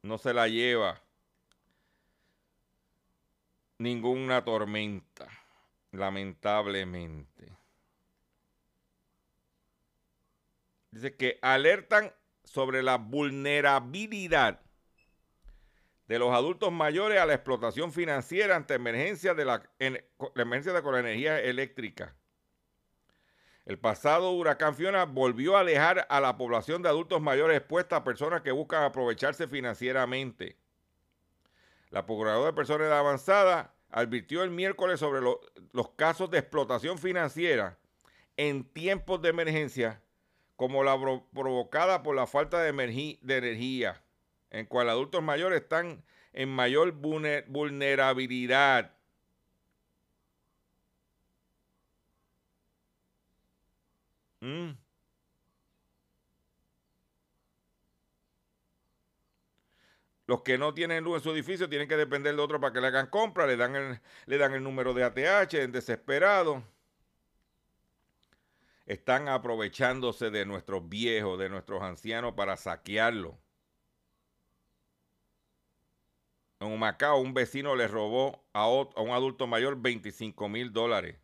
[0.02, 1.03] no se la lleva
[3.78, 5.28] ninguna tormenta,
[5.92, 7.56] lamentablemente.
[10.90, 12.12] Dice que alertan
[12.44, 14.60] sobre la vulnerabilidad
[16.06, 21.00] de los adultos mayores a la explotación financiera ante emergencia de la, emergencia de la
[21.00, 22.14] energía eléctrica.
[23.64, 28.04] El pasado huracán Fiona volvió a alejar a la población de adultos mayores expuesta a
[28.04, 30.58] personas que buscan aprovecharse financieramente.
[31.94, 37.78] La Procuradora de Personas de Avanzada advirtió el miércoles sobre los casos de explotación financiera
[38.36, 40.02] en tiempos de emergencia,
[40.56, 40.98] como la
[41.32, 44.02] provocada por la falta de energía
[44.50, 46.02] en cual adultos mayores están
[46.32, 48.90] en mayor vulnerabilidad.
[54.40, 54.83] Mm.
[60.26, 62.80] Los que no tienen luz en su edificio tienen que depender de otro para que
[62.80, 66.64] le hagan compra, le dan el, le dan el número de ATH, en desesperado.
[68.86, 73.38] Están aprovechándose de nuestros viejos, de nuestros ancianos para saquearlo.
[76.60, 81.16] En Humacao, un vecino le robó a, un adulto mayor 25 mil dólares.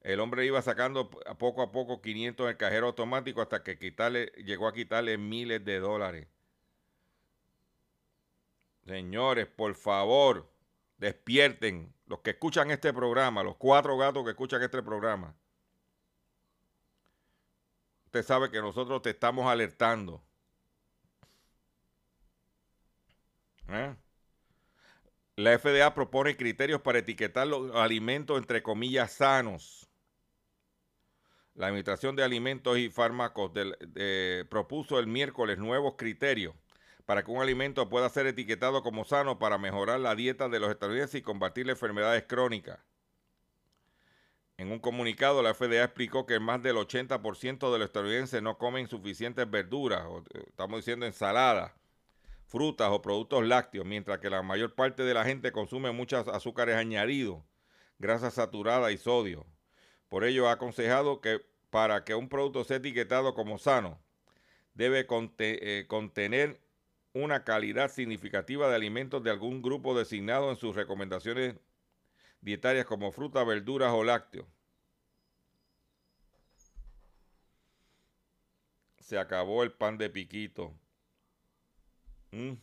[0.00, 3.76] El hombre iba sacando poco a poco 500 en el cajero automático hasta que
[4.44, 6.26] llegó a quitarle miles de dólares.
[8.86, 10.50] Señores, por favor,
[10.98, 11.92] despierten.
[12.06, 15.34] Los que escuchan este programa, los cuatro gatos que escuchan este programa.
[18.06, 20.22] Usted sabe que nosotros te estamos alertando.
[23.68, 23.96] ¿Eh?
[25.36, 29.88] La FDA propone criterios para etiquetar los alimentos entre comillas sanos.
[31.54, 33.52] La Administración de Alimentos y Fármacos
[34.50, 36.54] propuso el miércoles nuevos criterios
[37.12, 40.70] para que un alimento pueda ser etiquetado como sano para mejorar la dieta de los
[40.70, 42.78] estadounidenses y combatir las enfermedades crónicas.
[44.56, 48.88] En un comunicado, la FDA explicó que más del 80% de los estadounidenses no comen
[48.88, 51.72] suficientes verduras, eh, estamos diciendo ensaladas,
[52.46, 56.76] frutas o productos lácteos, mientras que la mayor parte de la gente consume muchos azúcares
[56.76, 57.42] añadidos,
[57.98, 59.44] grasas saturadas y sodio.
[60.08, 64.00] Por ello ha aconsejado que para que un producto sea etiquetado como sano,
[64.72, 66.61] debe eh, contener
[67.14, 71.56] una calidad significativa de alimentos de algún grupo designado en sus recomendaciones
[72.40, 74.46] dietarias como frutas, verduras o lácteos.
[78.98, 80.74] Se acabó el pan de piquito.
[82.30, 82.54] Mm.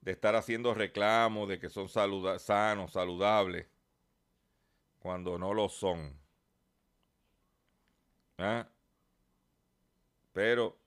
[0.00, 3.66] De estar haciendo reclamos de que son sanos, saludables,
[4.98, 6.18] cuando no lo son.
[8.38, 8.66] ¿Ah?
[10.32, 10.79] Pero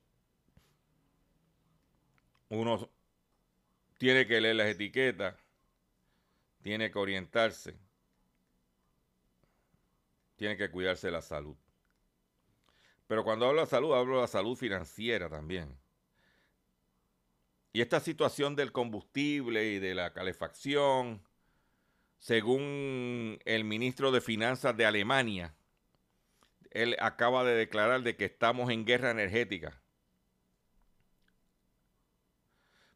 [2.53, 2.89] uno
[3.97, 5.35] tiene que leer las etiquetas,
[6.61, 7.75] tiene que orientarse,
[10.35, 11.55] tiene que cuidarse de la salud.
[13.07, 15.77] Pero cuando hablo de salud, hablo de la salud financiera también.
[17.73, 21.21] Y esta situación del combustible y de la calefacción,
[22.19, 25.55] según el ministro de Finanzas de Alemania,
[26.71, 29.82] él acaba de declarar de que estamos en guerra energética.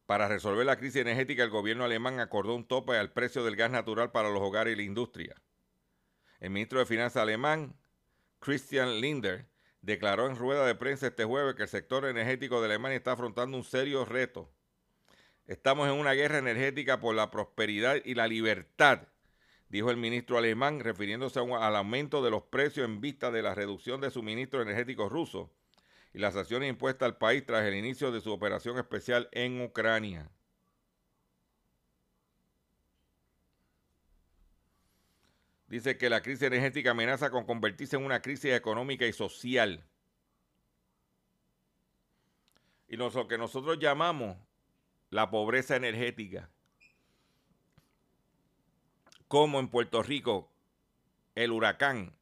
[0.08, 3.70] Para resolver la crisis energética, el gobierno alemán acordó un tope al precio del gas
[3.70, 5.36] natural para los hogares y la industria.
[6.40, 7.76] El ministro de Finanzas alemán,
[8.40, 9.50] Christian Linder,
[9.82, 13.58] declaró en rueda de prensa este jueves que el sector energético de Alemania está afrontando
[13.58, 14.50] un serio reto.
[15.46, 19.10] Estamos en una guerra energética por la prosperidad y la libertad,
[19.68, 24.00] dijo el ministro alemán, refiriéndose al aumento de los precios en vista de la reducción
[24.00, 25.50] de suministros energéticos rusos
[26.18, 30.28] y las acciones impuestas al país tras el inicio de su operación especial en Ucrania.
[35.68, 39.86] Dice que la crisis energética amenaza con convertirse en una crisis económica y social.
[42.88, 44.38] Y lo que nosotros llamamos
[45.12, 46.50] la pobreza energética.
[49.28, 50.52] Como en Puerto Rico
[51.36, 52.17] el huracán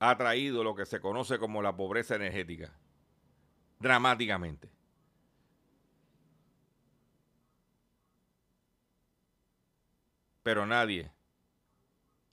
[0.00, 2.72] ha traído lo que se conoce como la pobreza energética,
[3.78, 4.70] dramáticamente.
[10.42, 11.10] Pero nadie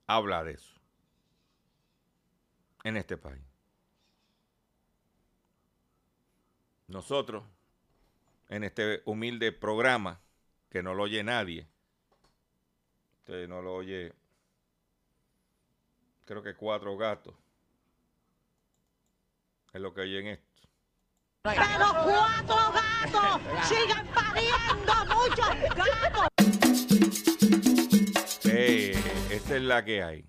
[0.08, 0.76] habla de eso
[2.84, 3.44] en este país.
[6.88, 7.44] Nosotros,
[8.48, 10.22] en este humilde programa,
[10.70, 11.68] que no lo oye nadie,
[13.18, 14.14] usted no lo oye,
[16.26, 17.34] creo que cuatro gatos,
[19.76, 20.46] es lo que oyen esto.
[21.42, 21.60] Pero
[22.06, 26.28] cuatro gatos siguen pariendo muchos gatos.
[28.46, 28.96] Eh,
[29.30, 30.26] esta es la que hay.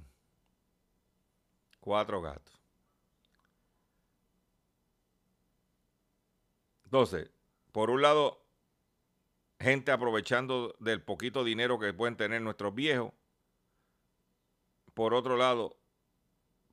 [1.78, 2.60] Cuatro gatos.
[6.84, 7.30] Entonces,
[7.70, 8.44] por un lado,
[9.60, 13.12] gente aprovechando del poquito dinero que pueden tener nuestros viejos.
[14.92, 15.76] Por otro lado,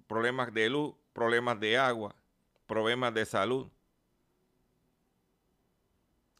[0.07, 2.15] problemas de luz, problemas de agua,
[2.65, 3.67] problemas de salud.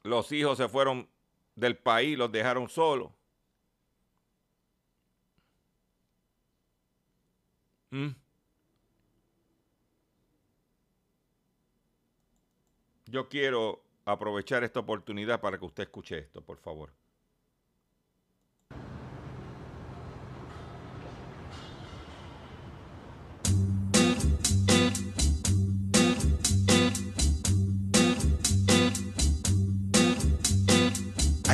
[0.03, 1.07] Los hijos se fueron
[1.55, 3.11] del país, los dejaron solos.
[7.91, 8.09] ¿Mm?
[13.05, 16.89] Yo quiero aprovechar esta oportunidad para que usted escuche esto, por favor.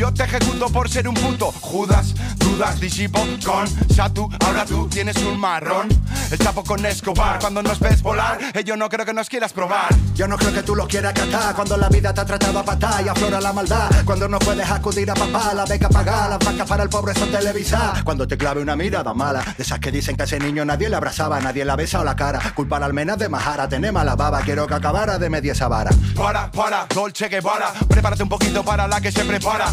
[0.00, 5.14] yo te ejecuto por ser un puto Judas, dudas, disipo con Satu, ahora tú tienes
[5.18, 5.88] un marrón,
[6.30, 9.52] el chapo con Escobar, cuando nos ves volar, eh, yo no creo que nos quieras
[9.52, 9.88] probar.
[10.14, 12.62] Yo no creo que tú lo quieras catar cuando la vida te ha tratado a
[12.62, 13.90] patar y aflora la maldad.
[14.04, 17.30] Cuando no puedes acudir a papá, la beca pagar, las vacas para el pobre son
[17.30, 18.04] televisar.
[18.04, 20.88] Cuando te clave una mirada mala, de esas que dicen que a ese niño nadie
[20.88, 22.38] le abrazaba, nadie la besa o la cara.
[22.54, 25.90] Culpar al menos de majara, tener mala baba, quiero que acabara de media esa vara.
[26.14, 29.72] Para, para, Dolce Guevara, prepárate un poquito para la que se prepara.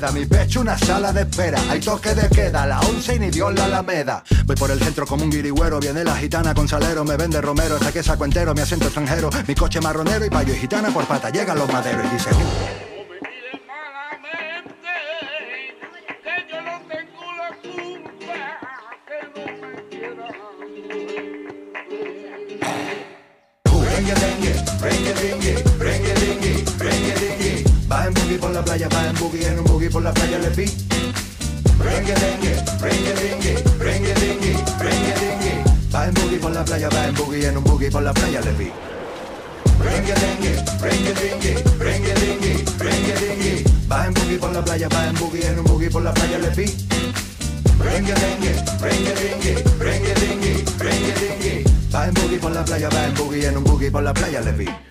[0.09, 1.61] Mi pecho una sala de espera.
[1.69, 4.23] Hay toque de queda, la once y ni Dios la alameda.
[4.45, 5.79] Voy por el centro como un guirigüero.
[5.79, 7.75] Viene la gitana con salero, me vende romero.
[7.75, 9.29] Hasta que saco entero, mi acento extranjero.
[9.47, 11.29] Mi coche marronero y payo y gitana por pata.
[11.29, 12.81] Llegan los maderos y dengue.
[27.91, 30.37] Va en boogie por la playa, va en boogie, en un boogie por la playa
[30.39, 30.65] le vi.
[31.77, 35.63] Rengue, dengue, rengue, dengue, rengue, dengue, rengue, dengue.
[35.93, 38.39] Va en boogie por la playa, va en boogie, en un boogie por la playa
[38.39, 38.71] le vi.
[39.83, 43.63] Rengue, dengue, rengue, dengue, rengue, dengue, rengue, dengue.
[43.91, 46.37] Va en boogie por la playa, va en boogie, en un boogie por la playa
[46.37, 46.65] le vi.
[47.77, 51.63] Rengue, dengue, rengue, dengue, rengue, dengue, rengue, dengue.
[51.93, 54.39] Va en boogie por la playa, va en boogie, en un boogie por la playa
[54.39, 54.90] le vi.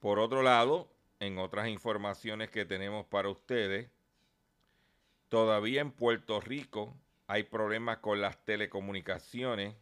[0.05, 0.87] por otro lado,
[1.19, 3.89] en otras informaciones que tenemos para ustedes,
[5.29, 9.75] todavía en Puerto Rico hay problemas con las telecomunicaciones.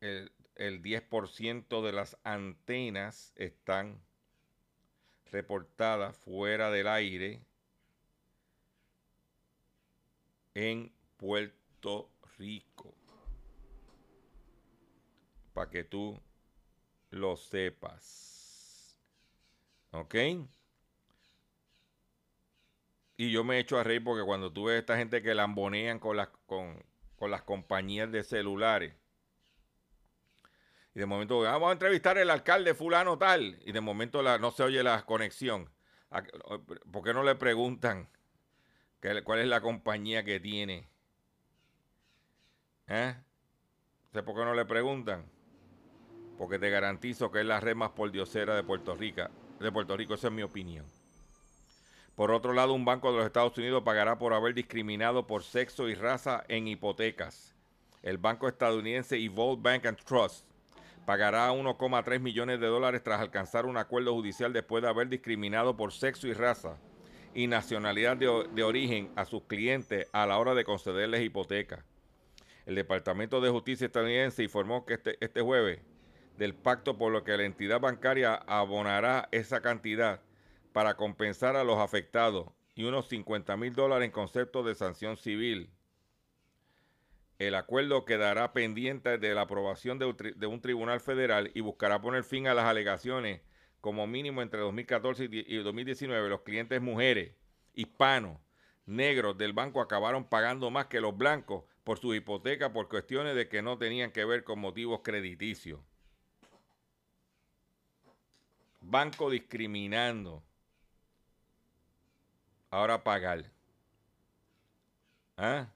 [0.00, 0.30] El,
[0.60, 3.98] el 10% de las antenas están
[5.32, 7.40] reportadas fuera del aire
[10.52, 12.94] en Puerto Rico.
[15.54, 16.20] Para que tú
[17.08, 18.98] lo sepas.
[19.92, 20.14] ¿Ok?
[23.16, 25.98] Y yo me echo a reír porque cuando tú ves a esta gente que lambonean
[25.98, 26.84] con las, con,
[27.16, 28.99] con las compañías de celulares.
[30.94, 33.58] Y de momento, "Ah, vamos a entrevistar al alcalde fulano tal.
[33.64, 35.70] Y de momento la, no se oye la conexión.
[36.10, 38.08] ¿A- ¿Por qué no le preguntan
[39.24, 40.88] cuál es la compañía que tiene?
[42.88, 43.14] ¿Eh?
[44.12, 45.24] ¿Sé por qué no le preguntan?
[46.36, 49.24] porque te garantizo que es la red más pordiosera de Puerto Rico.
[49.58, 50.86] De Puerto Rico, esa es mi opinión.
[52.16, 55.86] Por otro lado, un banco de los Estados Unidos pagará por haber discriminado por sexo
[55.86, 57.54] y raza en hipotecas.
[58.02, 60.46] El banco estadounidense Evolve Bank and Trust
[61.06, 65.92] pagará 1,3 millones de dólares tras alcanzar un acuerdo judicial después de haber discriminado por
[65.92, 66.78] sexo y raza
[67.34, 71.84] y nacionalidad de, origen a sus clientes a la hora de concederles hipotecas.
[72.66, 75.80] El Departamento de Justicia estadounidense informó que este, este jueves
[76.36, 80.20] del pacto por lo que la entidad bancaria abonará esa cantidad
[80.72, 85.70] para compensar a los afectados y unos 50 mil dólares en concepto de sanción civil.
[87.40, 90.04] El acuerdo quedará pendiente de la aprobación de
[90.46, 93.40] un, tribunal federal y buscará poner fin a las alegaciones
[93.80, 96.28] como mínimo entre 2014 y die- y 2019.
[96.28, 97.32] Los clientes mujeres,
[97.72, 98.38] hispanos,
[98.84, 103.48] negros del banco acabaron pagando más que los blancos por su hipoteca por cuestiones de
[103.48, 105.80] que no tenían que ver con motivos crediticios.
[108.82, 110.42] Banco discriminando.
[112.70, 113.50] Ahora pagar.
[115.38, 115.68] ¿Ah?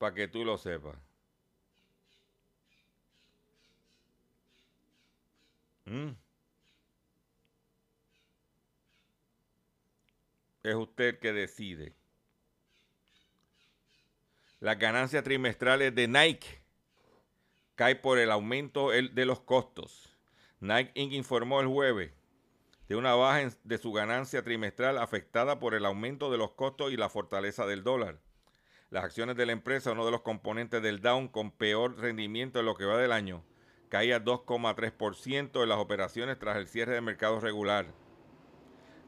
[0.00, 0.96] Para que tú lo sepas.
[5.84, 6.12] ¿Mm?
[10.62, 11.92] Es usted que decide.
[14.60, 16.62] Las ganancias trimestrales de Nike
[17.74, 20.16] cae por el aumento de los costos.
[20.60, 21.12] Nike Inc.
[21.12, 22.10] informó el jueves
[22.88, 26.96] de una baja de su ganancia trimestral afectada por el aumento de los costos y
[26.96, 28.18] la fortaleza del dólar.
[28.90, 32.66] Las acciones de la empresa, uno de los componentes del Down con peor rendimiento en
[32.66, 33.44] lo que va del año,
[33.88, 37.86] caía 2,3% en las operaciones tras el cierre del mercado regular.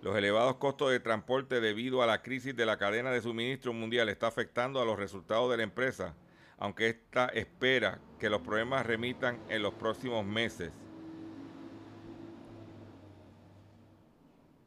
[0.01, 4.09] Los elevados costos de transporte debido a la crisis de la cadena de suministro mundial
[4.09, 6.15] está afectando a los resultados de la empresa,
[6.59, 10.73] aunque esta espera que los problemas remitan en los próximos meses.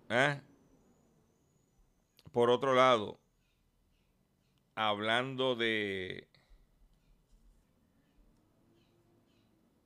[0.09, 0.41] ¿Eh?
[2.34, 3.18] Por otro lado,
[4.76, 6.28] hablando de,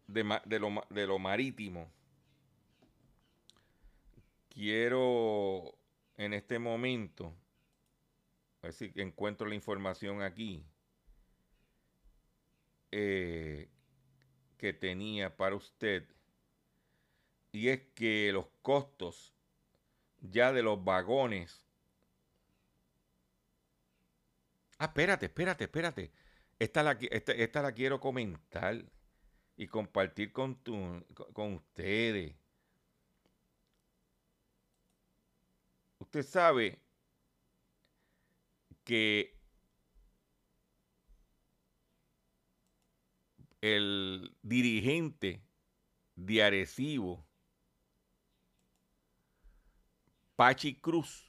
[0.08, 0.60] de,
[1.08, 1.92] lo, marítimo,
[4.50, 5.78] quiero
[6.18, 7.34] en este momento,
[8.62, 10.66] a ver si encuentro la información aquí,
[12.92, 13.70] eh,
[14.58, 16.08] que tenía para usted,
[17.52, 19.34] y es que los costos
[20.22, 21.68] ya de los vagones.
[24.80, 26.12] Ah, espérate, espérate, espérate.
[26.60, 28.86] Esta la, esta, la quiero comentar
[29.58, 30.56] y compartir con,
[31.34, 32.36] con ustedes.
[36.00, 36.82] Usted sabe
[38.84, 39.38] que
[43.62, 45.44] el dirigente
[46.16, 47.26] de Arecibo,
[50.36, 51.29] Pachi Cruz,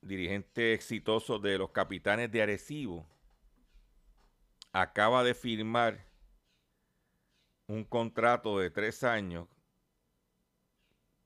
[0.00, 3.06] dirigente exitoso de los capitanes de Arecibo,
[4.72, 6.06] acaba de firmar
[7.66, 9.48] un contrato de tres años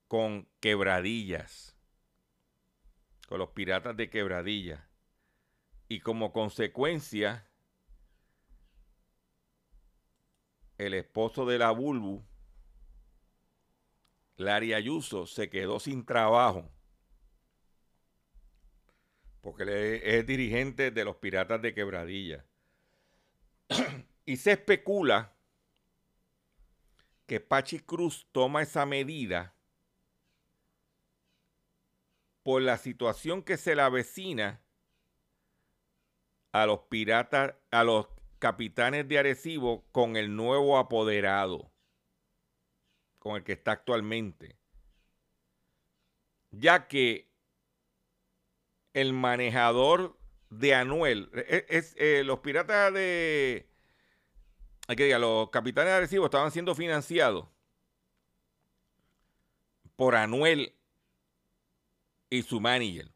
[0.08, 1.76] con quebradillas,
[3.28, 4.80] con los piratas de quebradillas.
[5.88, 7.48] Y como consecuencia,
[10.78, 12.24] el esposo de la Bulbu,
[14.36, 16.70] Larry Ayuso, se quedó sin trabajo
[19.42, 22.46] porque es dirigente de los piratas de quebradilla.
[24.24, 25.34] y se especula
[27.26, 29.54] que Pachi Cruz toma esa medida
[32.42, 34.62] por la situación que se le avecina
[36.52, 41.72] a los piratas, a los capitanes de Arecibo con el nuevo apoderado,
[43.18, 44.56] con el que está actualmente.
[46.50, 47.31] Ya que
[48.94, 50.18] el manejador
[50.50, 53.68] de Anuel, e, es, eh, los piratas de,
[54.86, 57.48] hay que diga, los capitanes de Arecibo estaban siendo financiados
[59.96, 60.74] por Anuel
[62.28, 63.12] y su manager.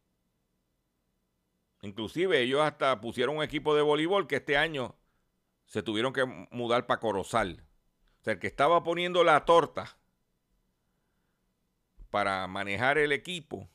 [1.82, 4.96] Inclusive ellos hasta pusieron un equipo de voleibol que este año
[5.66, 7.64] se tuvieron que mudar para Corozal.
[8.20, 9.98] O sea, el que estaba poniendo la torta
[12.10, 13.68] para manejar el equipo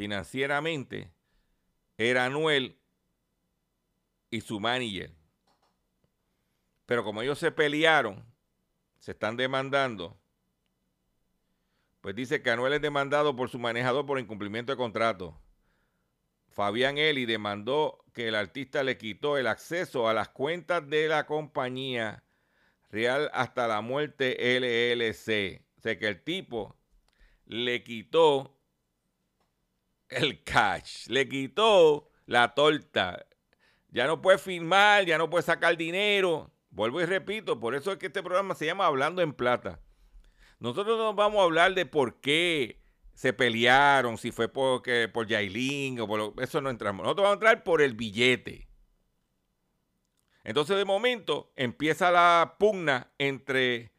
[0.00, 1.12] financieramente
[1.98, 2.80] era Anuel
[4.30, 5.14] y su manager.
[6.86, 8.24] Pero como ellos se pelearon,
[8.98, 10.18] se están demandando,
[12.00, 15.38] pues dice que Anuel es demandado por su manejador por incumplimiento de contrato.
[16.48, 21.26] Fabián Eli demandó que el artista le quitó el acceso a las cuentas de la
[21.26, 22.24] compañía
[22.88, 25.62] Real hasta la muerte LLC.
[25.76, 26.74] O sea que el tipo
[27.44, 28.59] le quitó
[30.10, 33.26] el cash, le quitó la torta.
[33.88, 36.50] Ya no puede firmar, ya no puede sacar dinero.
[36.70, 39.80] Vuelvo y repito, por eso es que este programa se llama Hablando en Plata.
[40.60, 42.80] Nosotros no vamos a hablar de por qué
[43.14, 47.02] se pelearon, si fue porque, por Yailin o por eso no entramos.
[47.02, 48.68] Nosotros vamos a entrar por el billete.
[50.44, 53.92] Entonces, de momento, empieza la pugna entre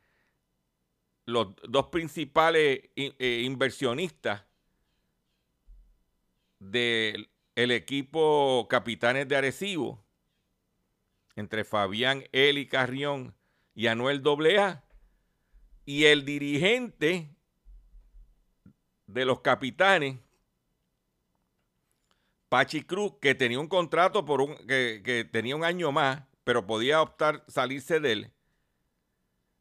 [1.25, 4.43] los dos principales eh, inversionistas
[6.61, 10.05] del equipo Capitanes de Arecibo,
[11.35, 13.35] entre Fabián Eli Carrión
[13.73, 14.83] y Anuel AA
[15.85, 17.35] y el dirigente
[19.07, 20.19] de los capitanes,
[22.47, 26.67] Pachi Cruz, que tenía un contrato por un, que, que tenía un año más, pero
[26.67, 28.33] podía optar salirse de él,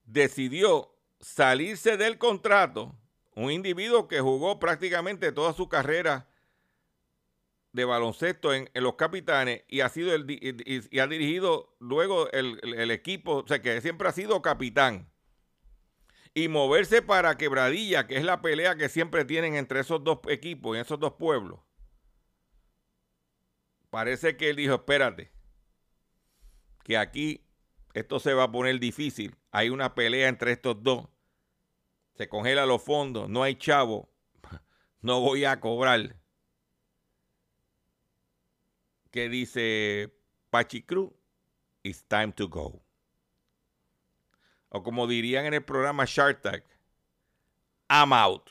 [0.04, 2.94] decidió salirse del contrato,
[3.34, 6.29] un individuo que jugó prácticamente toda su carrera
[7.72, 12.58] de baloncesto en, los capitanes y ha sido el, y, y ha dirigido luego el,
[12.62, 15.10] el- el equipo, o sea que siempre ha sido capitán.
[16.34, 20.76] Y moverse para Quebradilla, que es la pelea que siempre tienen entre esos dos equipos
[20.76, 21.60] y esos dos pueblos.
[23.90, 25.30] Parece que él dijo, espérate,
[26.84, 27.46] que aquí
[27.94, 29.36] esto se va a poner difícil.
[29.50, 31.08] Hay una pelea entre estos dos.
[32.14, 34.10] Se congela los fondos, no hay chavo,
[35.00, 36.19] no voy a cobrar.
[39.10, 40.12] Que dice
[40.50, 41.10] Pachi Cruz,
[41.82, 42.80] it's time to go.
[44.68, 46.64] O como dirían en el programa Shark Tank,
[47.88, 48.50] I'm out.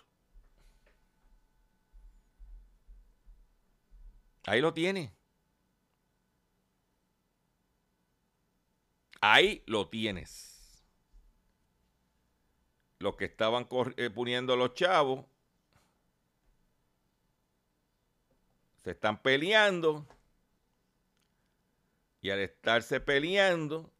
[4.46, 5.14] Ahí lo tiene.
[9.22, 10.84] Ahí lo tienes.
[13.00, 15.26] Los que estaban eh, poniendo los chavos
[18.84, 20.06] se están peleando.
[22.22, 23.92] Y al estarse peleando,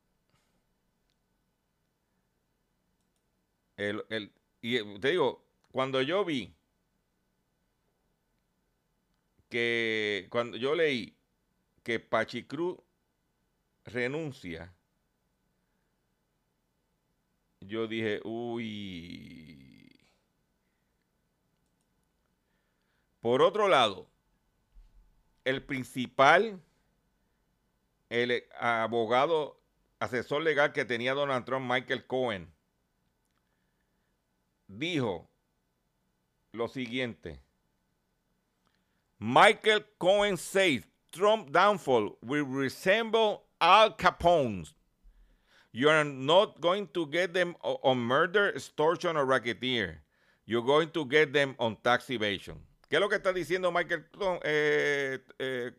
[3.78, 6.54] el, el- y eh, te digo, cuando yo vi
[9.50, 11.16] que, cuando yo leí
[11.84, 12.78] que Pachicruz
[13.86, 14.74] renuncia,
[17.62, 19.90] yo dije, uy.
[23.22, 24.10] Por otro lado,
[25.44, 26.62] el principal,
[28.10, 29.62] el eh, abogado,
[30.00, 32.52] asesor legal que tenía Donald Trump, Michael Cohen,
[34.68, 35.30] dijo
[36.52, 37.40] lo siguiente.
[39.20, 44.74] Michael Cohen says Trump downfall will resemble Al Capone's.
[45.72, 50.02] You are not going to get them on murder, extortion or racketeer.
[50.46, 52.56] You're going to get them on tax evasion.
[52.90, 55.72] ¿Qué es lo que está diciendo Michael Trump, eh, eh,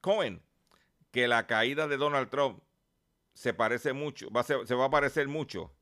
[0.00, 0.40] Cohen?
[1.12, 2.60] Que la caída de Donald Trump
[3.34, 5.72] se parece mucho, va a ser- se va a parecer mucho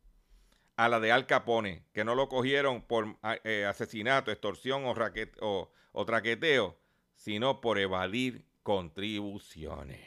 [0.77, 4.95] a la de Al Capone, que no lo cogieron por ah, eh, asesinato, extorsión o,
[5.41, 6.79] o- o traqueteo,
[7.17, 10.01] sino por evadir contribuciones.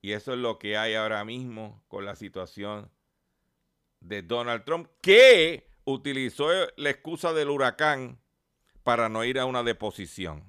[0.00, 2.90] Y eso es lo que hay ahora mismo con la situación
[4.00, 8.20] de Donald Trump, que utilizó la excusa del huracán
[8.84, 10.47] para no ir a una deposición.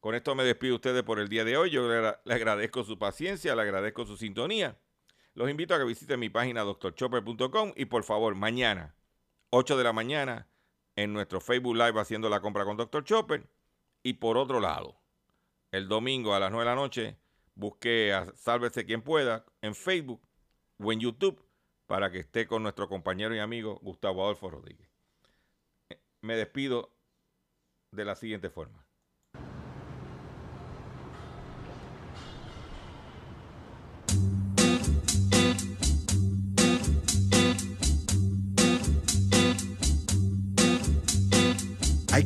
[0.00, 1.70] Con esto me despido de ustedes por el día de hoy.
[1.70, 4.78] Yo le, agra- le agradezco su paciencia, le agradezco su sintonía.
[5.34, 8.94] Los invito a que visiten mi página drchopper.com y por favor, mañana,
[9.50, 10.48] 8 de la mañana,
[10.96, 13.04] en nuestro Facebook Live haciendo la compra con Dr.
[13.04, 13.48] Chopper.
[14.02, 15.00] Y por otro lado,
[15.72, 17.16] el domingo a las 9 de la noche,
[17.54, 20.22] busque a Sálvese quien pueda en Facebook
[20.82, 21.44] o en YouTube
[21.86, 24.88] para que esté con nuestro compañero y amigo Gustavo Adolfo Rodríguez.
[26.20, 26.94] Me despido
[27.92, 28.86] de la siguiente forma.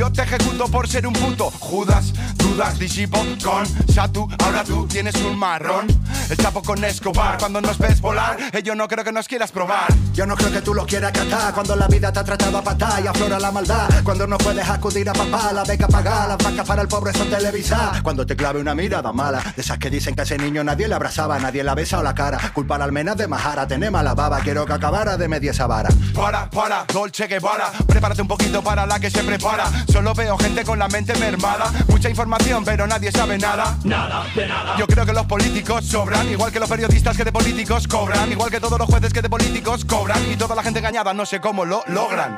[0.00, 5.14] yo te ejecuto por ser un puto, Judas, dudas, disipo con Satu, ahora tú tienes
[5.16, 5.88] un marrón,
[6.30, 9.52] el chapo con Escobar, cuando nos ves volar, eh, yo no creo que nos quieras
[9.52, 9.88] probar.
[10.14, 12.62] Yo no creo que tú lo quieras catar cuando la vida te ha tratado a
[12.62, 13.88] patar y aflora la maldad.
[14.02, 17.30] Cuando no puedes acudir a papá, la beca pagar, las vacas para el pobre son
[17.30, 18.02] televisadas.
[18.02, 20.88] Cuando te clave una mirada mala, de esas que dicen que a ese niño nadie
[20.88, 22.38] le abrazaba, nadie la besa o la cara.
[22.52, 25.90] Culpar al menos de majara, tener mala baba, quiero que acabara de media esa vara.
[26.14, 30.64] Para, para, Dolce Guevara Prepárate un poquito para la que se prepara Solo veo gente
[30.64, 31.70] con la mente mermada.
[31.88, 33.76] Mucha información pero nadie sabe nada.
[33.84, 34.76] Nada, de nada.
[34.78, 38.50] Yo creo que los políticos sobran Igual que los periodistas que de políticos cobran Igual
[38.50, 41.40] que todos los jueces que de políticos cobran Y toda la gente engañada no sé
[41.40, 42.36] cómo lo logran